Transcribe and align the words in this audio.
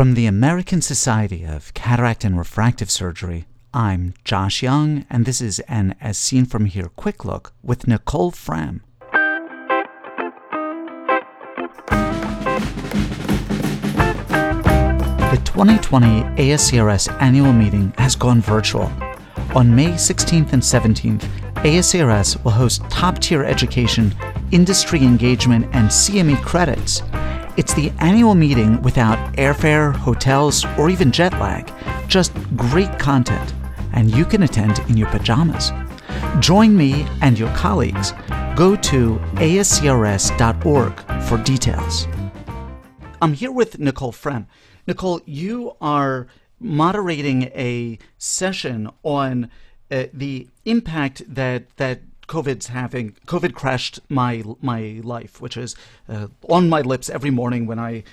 From 0.00 0.14
the 0.14 0.24
American 0.24 0.80
Society 0.80 1.44
of 1.44 1.74
Cataract 1.74 2.24
and 2.24 2.38
Refractive 2.38 2.90
Surgery, 2.90 3.44
I'm 3.74 4.14
Josh 4.24 4.62
Young, 4.62 5.04
and 5.10 5.26
this 5.26 5.42
is 5.42 5.58
an 5.68 5.94
As 6.00 6.16
Seen 6.16 6.46
From 6.46 6.64
Here 6.64 6.88
quick 6.96 7.26
look 7.26 7.52
with 7.62 7.86
Nicole 7.86 8.30
Fram. 8.30 8.82
The 15.28 15.42
2020 15.44 16.22
ASCRS 16.46 17.14
annual 17.20 17.52
meeting 17.52 17.92
has 17.98 18.16
gone 18.16 18.40
virtual. 18.40 18.90
On 19.54 19.76
May 19.76 19.90
16th 19.90 20.54
and 20.54 20.62
17th, 20.62 21.24
ASCRS 21.56 22.42
will 22.42 22.52
host 22.52 22.80
top 22.88 23.18
tier 23.18 23.44
education, 23.44 24.14
industry 24.50 25.02
engagement, 25.02 25.66
and 25.74 25.90
CME 25.90 26.42
credits 26.42 27.02
it's 27.56 27.74
the 27.74 27.92
annual 27.98 28.34
meeting 28.34 28.80
without 28.82 29.18
airfare, 29.34 29.94
hotels, 29.94 30.64
or 30.78 30.90
even 30.90 31.10
jet 31.10 31.32
lag. 31.34 31.72
Just 32.08 32.32
great 32.56 32.98
content, 32.98 33.54
and 33.92 34.10
you 34.10 34.24
can 34.24 34.42
attend 34.42 34.78
in 34.88 34.96
your 34.96 35.08
pajamas. 35.08 35.72
Join 36.38 36.76
me 36.76 37.06
and 37.22 37.38
your 37.38 37.54
colleagues. 37.54 38.12
Go 38.56 38.76
to 38.76 39.18
ascrs.org 39.36 41.22
for 41.22 41.38
details. 41.38 42.06
I'm 43.22 43.34
here 43.34 43.52
with 43.52 43.78
Nicole 43.78 44.12
Fram. 44.12 44.46
Nicole, 44.86 45.20
you 45.24 45.76
are 45.80 46.26
moderating 46.58 47.44
a 47.54 47.98
session 48.18 48.90
on 49.02 49.50
uh, 49.90 50.04
the 50.12 50.48
impact 50.64 51.22
that 51.26 51.76
that 51.76 52.00
COVID's 52.30 52.68
having 52.68 53.16
COVID 53.26 53.54
crashed 53.54 53.98
my 54.08 54.44
my 54.62 55.00
life, 55.02 55.40
which 55.40 55.56
is 55.56 55.74
uh, 56.08 56.28
on 56.48 56.68
my 56.68 56.80
lips 56.80 57.10
every 57.10 57.30
morning 57.30 57.66
when 57.66 57.80
I 57.80 58.04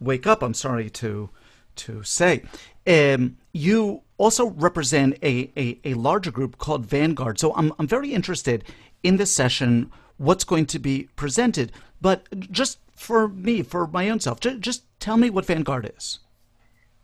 wake 0.00 0.26
up. 0.26 0.42
I'm 0.42 0.54
sorry 0.54 0.90
to 0.90 1.30
to 1.76 2.02
say. 2.02 2.42
Um, 2.86 3.36
you 3.52 4.02
also 4.18 4.46
represent 4.50 5.18
a, 5.22 5.50
a, 5.56 5.78
a 5.84 5.94
larger 5.94 6.32
group 6.32 6.58
called 6.58 6.84
Vanguard. 6.84 7.38
So 7.38 7.54
I'm 7.54 7.72
I'm 7.78 7.86
very 7.86 8.12
interested 8.12 8.64
in 9.04 9.18
this 9.18 9.32
session. 9.32 9.92
What's 10.16 10.44
going 10.44 10.66
to 10.66 10.78
be 10.80 11.08
presented? 11.14 11.70
But 12.00 12.26
just 12.50 12.78
for 12.96 13.28
me, 13.28 13.62
for 13.62 13.86
my 13.86 14.10
own 14.10 14.18
self, 14.20 14.40
just, 14.40 14.58
just 14.60 14.82
tell 14.98 15.16
me 15.16 15.30
what 15.30 15.46
Vanguard 15.46 15.92
is. 15.96 16.18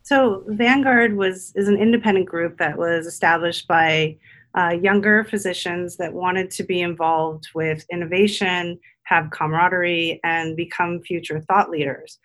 So 0.03 0.43
Vanguard 0.49 1.17
was 1.17 1.53
is 1.55 1.69
an 1.69 1.79
independent 1.79 2.27
group 2.27 2.59
that 2.59 2.77
was 2.77 3.07
established 3.07 3.69
by 3.69 4.17
uh, 4.57 4.71
younger 4.81 5.25
physicians 5.25 5.97
that 5.99 6.15
wanted 6.15 6.51
to 6.51 6.65
be 6.65 6.81
involved 6.81 7.49
with 7.55 7.85
innovation, 7.93 8.79
have 9.05 9.31
camaraderie, 9.31 10.19
and 10.25 10.57
become 10.57 11.03
future 11.03 11.41
thought 11.41 11.71
leaders. 11.71 12.19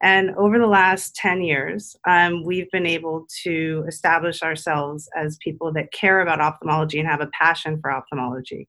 And 0.00 0.30
over 0.36 0.58
the 0.58 0.66
last 0.66 1.16
10 1.16 1.42
years, 1.42 1.96
um, 2.06 2.44
we've 2.44 2.70
been 2.70 2.86
able 2.86 3.26
to 3.42 3.84
establish 3.88 4.42
ourselves 4.42 5.08
as 5.16 5.38
people 5.42 5.72
that 5.72 5.92
care 5.92 6.20
about 6.20 6.40
ophthalmology 6.40 7.00
and 7.00 7.08
have 7.08 7.20
a 7.20 7.30
passion 7.38 7.80
for 7.80 7.90
ophthalmology. 7.90 8.68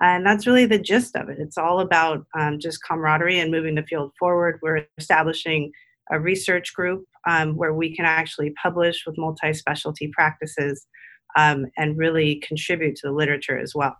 And 0.00 0.24
that's 0.24 0.46
really 0.46 0.64
the 0.64 0.78
gist 0.78 1.14
of 1.14 1.28
it. 1.28 1.38
It's 1.38 1.58
all 1.58 1.80
about 1.80 2.24
um, 2.38 2.58
just 2.58 2.82
camaraderie 2.82 3.38
and 3.38 3.50
moving 3.50 3.74
the 3.74 3.82
field 3.82 4.12
forward. 4.18 4.58
We're 4.62 4.86
establishing 4.96 5.72
a 6.10 6.18
research 6.18 6.72
group 6.72 7.04
um, 7.28 7.56
where 7.56 7.74
we 7.74 7.94
can 7.94 8.06
actually 8.06 8.54
publish 8.62 9.04
with 9.06 9.18
multi 9.18 9.52
specialty 9.52 10.08
practices 10.08 10.86
um, 11.36 11.66
and 11.76 11.96
really 11.98 12.36
contribute 12.36 12.96
to 12.96 13.08
the 13.08 13.12
literature 13.12 13.58
as 13.58 13.74
well. 13.74 13.96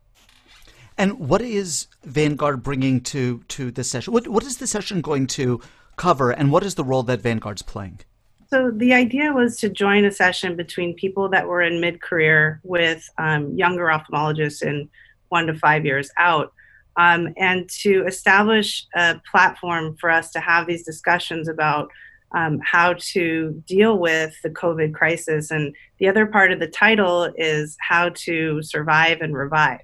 And 0.99 1.19
what 1.19 1.41
is 1.43 1.87
Vanguard 2.05 2.63
bringing 2.63 3.01
to 3.03 3.43
to 3.49 3.71
the 3.71 3.85
session? 3.85 4.13
What 4.13 4.29
what 4.29 4.45
is 4.45 4.59
the 4.59 4.67
session 4.67 5.01
going 5.01 5.27
to 5.29 5.61
cover, 5.97 6.31
and 6.31 6.53
what 6.53 6.63
is 6.63 6.75
the 6.75 6.85
role 6.85 7.03
that 7.05 7.21
Vanguard's 7.21 7.63
playing? 7.63 8.01
So 8.49 8.71
the 8.71 8.93
idea 8.93 9.33
was 9.33 9.57
to 9.61 9.71
join 9.71 10.05
a 10.05 10.11
session 10.11 10.57
between 10.57 10.95
people 10.95 11.31
that 11.31 11.47
were 11.47 11.63
in 11.63 11.81
mid-career 11.81 12.61
with 12.65 13.09
um, 13.17 13.57
younger 13.57 13.87
ophthalmologists 13.87 14.63
in 14.63 14.91
one 15.31 15.47
to 15.47 15.55
five 15.55 15.87
years 15.87 16.11
out, 16.19 16.53
um, 16.97 17.33
and 17.39 17.71
to 17.71 18.05
establish 18.07 18.87
a 18.95 19.19
platform 19.31 19.97
for 19.99 20.11
us 20.11 20.31
to 20.33 20.41
have 20.41 20.67
these 20.67 20.85
discussions 20.85 21.49
about 21.49 21.91
um, 22.35 22.61
how 22.65 22.95
to 23.13 23.63
deal 23.67 23.99
with 23.99 24.35
the 24.43 24.51
COVID 24.51 24.95
crisis. 24.95 25.51
And 25.51 25.75
the 25.99 26.09
other 26.09 26.27
part 26.27 26.53
of 26.53 26.61
the 26.61 26.67
title 26.67 27.33
is 27.37 27.77
how 27.81 28.11
to 28.11 28.63
survive 28.63 29.21
and 29.21 29.35
revive. 29.35 29.81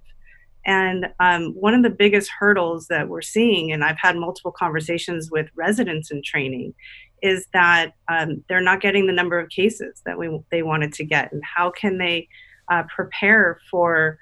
And 0.66 1.06
um, 1.18 1.54
one 1.54 1.74
of 1.74 1.82
the 1.82 1.90
biggest 1.90 2.30
hurdles 2.38 2.88
that 2.88 3.08
we're 3.08 3.22
seeing, 3.22 3.72
and 3.72 3.82
I've 3.82 3.98
had 3.98 4.16
multiple 4.16 4.52
conversations 4.52 5.30
with 5.30 5.48
residents 5.54 6.10
in 6.10 6.22
training, 6.22 6.74
is 7.22 7.46
that 7.52 7.94
um, 8.08 8.44
they're 8.48 8.60
not 8.60 8.80
getting 8.80 9.06
the 9.06 9.12
number 9.12 9.38
of 9.38 9.48
cases 9.48 10.02
that 10.04 10.18
we, 10.18 10.38
they 10.50 10.62
wanted 10.62 10.92
to 10.94 11.04
get. 11.04 11.32
And 11.32 11.42
how 11.42 11.70
can 11.70 11.98
they 11.98 12.28
uh, 12.70 12.82
prepare 12.94 13.58
for 13.70 14.18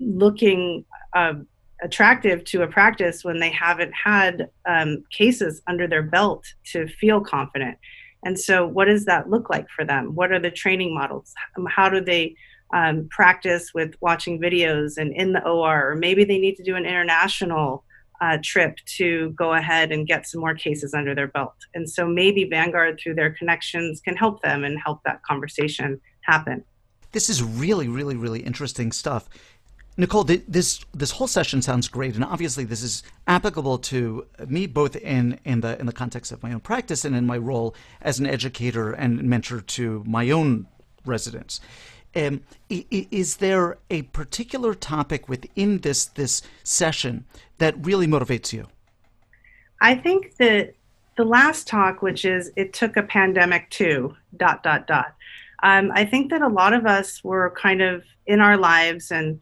looking 0.00 0.84
uh, 1.14 1.34
attractive 1.82 2.44
to 2.44 2.62
a 2.62 2.68
practice 2.68 3.24
when 3.24 3.40
they 3.40 3.50
haven't 3.50 3.92
had 3.92 4.48
um, 4.66 5.04
cases 5.10 5.60
under 5.66 5.86
their 5.86 6.02
belt 6.02 6.44
to 6.72 6.86
feel 6.86 7.20
confident. 7.20 7.76
And 8.24 8.38
so, 8.38 8.66
what 8.66 8.86
does 8.86 9.04
that 9.04 9.28
look 9.28 9.50
like 9.50 9.68
for 9.68 9.84
them? 9.84 10.14
What 10.14 10.32
are 10.32 10.40
the 10.40 10.50
training 10.50 10.94
models? 10.94 11.34
How 11.68 11.88
do 11.88 12.00
they 12.00 12.36
um, 12.72 13.08
practice 13.10 13.72
with 13.74 13.94
watching 14.00 14.40
videos 14.40 14.96
and 14.96 15.12
in 15.12 15.32
the 15.32 15.46
OR? 15.46 15.90
Or 15.90 15.96
maybe 15.96 16.24
they 16.24 16.38
need 16.38 16.56
to 16.56 16.62
do 16.62 16.74
an 16.74 16.86
international 16.86 17.84
uh, 18.20 18.38
trip 18.42 18.78
to 18.96 19.30
go 19.30 19.52
ahead 19.52 19.92
and 19.92 20.06
get 20.06 20.26
some 20.26 20.40
more 20.40 20.54
cases 20.54 20.94
under 20.94 21.14
their 21.14 21.28
belt. 21.28 21.54
And 21.74 21.88
so, 21.88 22.06
maybe 22.06 22.44
Vanguard, 22.44 22.98
through 22.98 23.14
their 23.14 23.30
connections, 23.30 24.00
can 24.00 24.16
help 24.16 24.40
them 24.42 24.64
and 24.64 24.78
help 24.82 25.02
that 25.04 25.22
conversation 25.22 26.00
happen. 26.22 26.64
This 27.12 27.28
is 27.28 27.42
really, 27.44 27.86
really, 27.86 28.16
really 28.16 28.40
interesting 28.40 28.90
stuff. 28.90 29.28
Nicole, 29.96 30.24
this 30.24 30.84
this 30.92 31.12
whole 31.12 31.28
session 31.28 31.62
sounds 31.62 31.86
great, 31.86 32.16
and 32.16 32.24
obviously 32.24 32.64
this 32.64 32.82
is 32.82 33.04
applicable 33.28 33.78
to 33.78 34.26
me 34.46 34.66
both 34.66 34.96
in 34.96 35.38
in 35.44 35.60
the 35.60 35.78
in 35.78 35.86
the 35.86 35.92
context 35.92 36.32
of 36.32 36.42
my 36.42 36.52
own 36.52 36.60
practice 36.60 37.04
and 37.04 37.14
in 37.14 37.26
my 37.26 37.38
role 37.38 37.76
as 38.02 38.18
an 38.18 38.26
educator 38.26 38.92
and 38.92 39.22
mentor 39.22 39.60
to 39.60 40.02
my 40.06 40.30
own 40.30 40.66
residents. 41.04 41.60
Um, 42.16 42.42
is 42.68 43.36
there 43.36 43.78
a 43.90 44.02
particular 44.02 44.74
topic 44.74 45.28
within 45.28 45.78
this 45.78 46.06
this 46.06 46.42
session 46.64 47.24
that 47.58 47.74
really 47.86 48.08
motivates 48.08 48.52
you? 48.52 48.66
I 49.80 49.94
think 49.94 50.36
that 50.36 50.74
the 51.16 51.24
last 51.24 51.68
talk, 51.68 52.02
which 52.02 52.24
is 52.24 52.50
it 52.56 52.72
took 52.72 52.96
a 52.96 53.02
pandemic 53.02 53.70
to 53.70 54.16
dot 54.36 54.64
dot 54.64 54.88
dot. 54.88 55.14
Um, 55.62 55.92
I 55.94 56.04
think 56.04 56.30
that 56.30 56.42
a 56.42 56.48
lot 56.48 56.72
of 56.72 56.84
us 56.84 57.22
were 57.22 57.54
kind 57.56 57.80
of 57.80 58.02
in 58.26 58.40
our 58.40 58.56
lives 58.56 59.12
and 59.12 59.40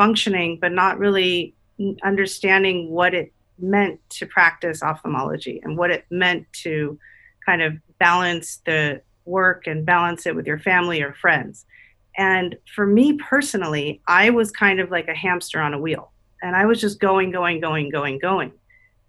functioning, 0.00 0.56
but 0.58 0.72
not 0.72 0.98
really 0.98 1.54
understanding 2.02 2.88
what 2.88 3.12
it 3.12 3.30
meant 3.58 4.00
to 4.08 4.24
practice 4.24 4.82
ophthalmology 4.82 5.60
and 5.62 5.76
what 5.76 5.90
it 5.90 6.06
meant 6.08 6.50
to 6.54 6.98
kind 7.44 7.60
of 7.60 7.74
balance 7.98 8.62
the 8.64 9.02
work 9.26 9.66
and 9.66 9.84
balance 9.84 10.24
it 10.24 10.34
with 10.34 10.46
your 10.46 10.58
family 10.58 11.02
or 11.02 11.12
friends. 11.12 11.66
And 12.16 12.56
for 12.74 12.86
me 12.86 13.18
personally, 13.18 14.00
I 14.08 14.30
was 14.30 14.50
kind 14.50 14.80
of 14.80 14.90
like 14.90 15.06
a 15.06 15.14
hamster 15.14 15.60
on 15.60 15.74
a 15.74 15.78
wheel. 15.78 16.10
And 16.40 16.56
I 16.56 16.64
was 16.64 16.80
just 16.80 16.98
going, 16.98 17.30
going, 17.30 17.60
going, 17.60 17.90
going, 17.90 18.18
going, 18.20 18.52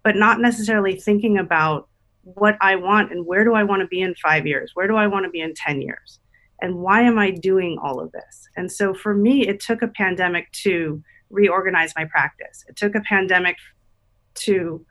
but 0.02 0.14
not 0.14 0.42
necessarily 0.42 1.00
thinking 1.00 1.38
about 1.38 1.88
what 2.24 2.58
I 2.60 2.76
want 2.76 3.12
and 3.12 3.24
where 3.24 3.44
do 3.44 3.54
I 3.54 3.64
want 3.64 3.80
to 3.80 3.88
be 3.88 4.02
in 4.02 4.14
five 4.16 4.46
years? 4.46 4.72
Where 4.74 4.88
do 4.88 4.96
I 4.96 5.06
want 5.06 5.24
to 5.24 5.30
be 5.30 5.40
in 5.40 5.54
10 5.54 5.80
years? 5.80 6.18
And 6.62 6.76
why 6.76 7.02
am 7.02 7.18
I 7.18 7.32
doing 7.32 7.76
all 7.82 8.00
of 8.00 8.12
this? 8.12 8.48
And 8.56 8.70
so 8.70 8.94
for 8.94 9.14
me, 9.14 9.46
it 9.46 9.60
took 9.60 9.82
a 9.82 9.88
pandemic 9.88 10.50
to 10.62 11.02
reorganize 11.28 11.92
my 11.96 12.04
practice. 12.04 12.64
It 12.68 12.76
took 12.76 12.94
a 12.94 13.00
pandemic 13.00 13.56
to 14.34 14.86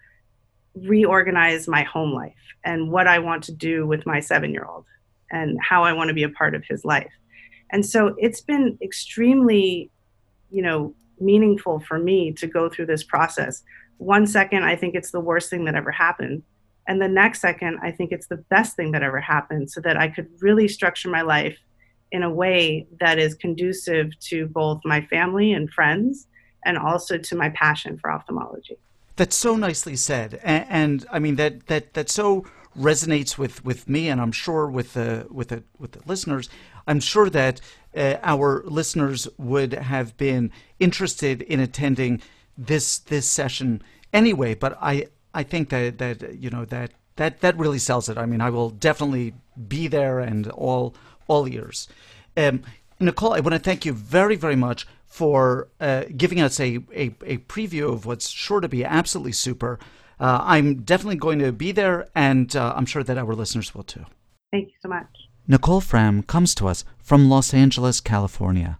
reorganize 0.76 1.68
my 1.68 1.84
home 1.84 2.14
life 2.14 2.34
and 2.66 2.92
what 2.92 3.08
I 3.08 3.20
want 3.20 3.44
to 3.46 3.54
do 3.54 3.88
with 3.88 4.06
my 4.06 4.20
seven 4.20 4.52
year 4.52 4.66
old 4.66 4.86
and 5.32 5.58
how 5.62 5.84
I 5.84 5.94
want 5.94 6.10
to 6.10 6.14
be 6.14 6.24
a 6.24 6.30
part 6.30 6.56
of 6.56 6.64
his 6.70 6.84
life. 6.84 7.12
And 7.72 7.86
so 7.86 8.16
it's 8.18 8.42
been 8.42 8.78
extremely, 8.82 9.90
you 10.52 10.62
know, 10.62 10.94
meaningful 11.22 11.80
for 11.80 12.00
me 12.00 12.34
to 12.34 12.48
go 12.48 12.68
through 12.68 12.88
this 12.88 13.04
process. 13.04 13.64
One 13.98 14.28
second, 14.28 14.64
I 14.64 14.76
think 14.76 14.94
it's 14.94 15.12
the 15.12 15.22
worst 15.22 15.50
thing 15.50 15.64
that 15.66 15.76
ever 15.76 15.92
happened. 15.92 16.44
And 16.88 17.02
the 17.02 17.08
next 17.08 17.42
second, 17.42 17.80
I 17.82 17.92
think 17.92 18.12
it's 18.12 18.28
the 18.28 18.38
best 18.38 18.76
thing 18.76 18.92
that 18.92 19.04
ever 19.04 19.22
happened 19.22 19.70
so 19.70 19.82
that 19.82 19.98
I 19.98 20.08
could 20.08 20.28
really 20.42 20.68
structure 20.68 21.10
my 21.10 21.22
life 21.22 21.58
in 22.12 22.24
a 22.24 22.30
way 22.30 22.88
that 23.00 23.20
is 23.20 23.36
conducive 23.36 24.18
to 24.20 24.48
both 24.48 24.82
my 24.84 25.02
family 25.06 25.54
and 25.54 25.72
friends 25.72 26.28
and 26.66 26.78
also 26.78 27.18
to 27.18 27.36
my 27.36 27.50
passion 27.50 27.98
for 27.98 28.12
ophthalmology. 28.12 28.78
That's 29.16 29.36
so 29.36 29.56
nicely 29.56 29.96
said. 29.96 30.40
And, 30.44 30.66
and 30.70 31.06
I 31.12 31.20
mean, 31.20 31.36
that, 31.36 31.68
that, 31.68 31.94
that 31.94 32.10
so 32.10 32.46
resonates 32.78 33.38
with, 33.38 33.64
with 33.64 33.88
me 33.88 34.10
and 34.10 34.22
I'm 34.22 34.32
sure 34.32 34.68
with 34.68 34.94
the, 34.94 35.28
with 35.30 35.50
the, 35.50 35.64
with 35.78 35.92
the 35.92 36.02
listeners. 36.06 36.50
I'm 36.88 37.00
sure 37.00 37.30
that 37.30 37.62
uh, 37.96 38.16
our 38.24 38.64
listeners 38.66 39.28
would 39.38 39.74
have 39.74 40.18
been 40.18 40.52
interested 40.80 41.42
in 41.42 41.60
attending 41.60 42.22
this, 42.58 43.00
this 43.00 43.28
session 43.28 43.82
anyway, 44.14 44.56
but 44.56 44.78
I, 44.82 45.08
I 45.34 45.44
think 45.44 45.70
that 45.70 45.98
that 46.00 46.36
you 46.36 46.50
know 46.50 46.66
that 46.66 46.92
that 47.16 47.42
that 47.42 47.58
really 47.58 47.80
sells 47.80 48.10
it. 48.10 48.18
I 48.18 48.26
mean, 48.26 48.42
I 48.42 48.50
will 48.50 48.70
definitely 48.70 49.34
be 49.68 49.88
there 49.88 50.20
and 50.20 50.48
all 50.52 50.96
all 51.28 51.48
ears. 51.48 51.88
Um, 52.38 52.64
Nicole, 53.00 53.34
I 53.34 53.40
want 53.40 53.54
to 53.54 53.60
thank 53.60 53.86
you 53.86 53.94
very 53.94 54.36
very 54.36 54.56
much 54.56 54.88
for 55.06 55.68
uh, 55.82 56.06
giving 56.16 56.40
us 56.40 56.58
a, 56.60 56.78
a, 56.96 57.14
a 57.26 57.38
preview 57.40 57.92
of 57.92 58.06
what's 58.06 58.30
sure 58.30 58.62
to 58.62 58.70
be 58.70 58.86
absolutely 58.86 59.34
super. 59.34 59.78
Uh, 60.22 60.40
I'm 60.42 60.84
definitely 60.84 61.18
going 61.18 61.40
to 61.40 61.52
be 61.52 61.74
there, 61.74 62.08
and 62.16 62.56
uh, 62.56 62.74
I'm 62.78 62.86
sure 62.86 63.04
that 63.04 63.18
our 63.18 63.36
listeners 63.36 63.76
will 63.76 63.84
too. 63.84 64.06
Thank 64.52 64.68
you 64.68 64.74
so 64.82 64.88
much. 64.88 65.08
Nicole 65.48 65.82
Fram 65.82 66.24
comes 66.24 66.56
to 66.56 66.68
us 66.68 66.86
from 67.00 67.30
Los 67.30 67.54
Angeles, 67.54 68.00
California. 68.00 68.80